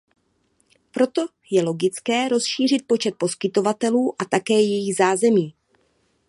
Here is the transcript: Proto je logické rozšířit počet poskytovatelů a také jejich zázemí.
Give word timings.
Proto 0.91 1.21
je 1.51 1.63
logické 1.63 2.29
rozšířit 2.29 2.87
počet 2.87 3.13
poskytovatelů 3.17 4.13
a 4.21 4.25
také 4.25 4.53
jejich 4.53 4.95
zázemí. 4.95 5.55